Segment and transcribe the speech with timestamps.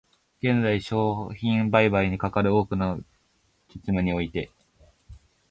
[0.41, 3.01] 現在、商品売買にかかる多くの
[3.69, 4.49] 実務において、